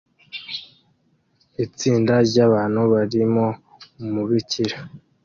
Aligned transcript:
Itsinda 1.65 2.13
ryabantu 2.27 2.81
barimo 2.93 3.45
umubikira 4.03 4.77